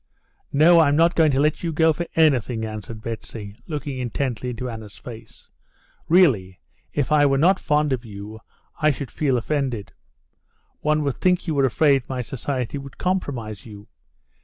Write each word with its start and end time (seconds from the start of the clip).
"No. 0.51 0.79
I'm 0.79 0.95
not 0.95 1.13
going 1.13 1.29
to 1.31 1.39
let 1.39 1.61
you 1.61 1.71
go 1.71 1.93
for 1.93 2.07
anything," 2.15 2.65
answered 2.65 3.03
Betsy, 3.03 3.55
looking 3.67 3.99
intently 3.99 4.49
into 4.49 4.67
Anna's 4.67 4.97
face. 4.97 5.47
"Really, 6.09 6.59
if 6.91 7.11
I 7.11 7.27
were 7.27 7.37
not 7.37 7.59
fond 7.59 7.93
of 7.93 8.03
you, 8.03 8.39
I 8.81 8.89
should 8.89 9.11
feel 9.11 9.37
offended. 9.37 9.93
One 10.79 11.03
would 11.03 11.21
think 11.21 11.45
you 11.45 11.53
were 11.53 11.65
afraid 11.65 12.01
my 12.09 12.23
society 12.23 12.79
would 12.79 12.97
compromise 12.97 13.67
you. 13.67 13.89